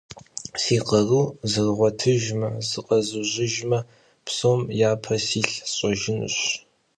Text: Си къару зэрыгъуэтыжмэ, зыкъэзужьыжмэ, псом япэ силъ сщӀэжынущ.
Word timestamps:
Си 0.61 0.77
къару 0.87 1.21
зэрыгъуэтыжмэ, 1.51 2.49
зыкъэзужьыжмэ, 2.69 3.79
псом 4.25 4.61
япэ 4.91 5.15
силъ 5.27 5.55
сщӀэжынущ. 5.69 6.37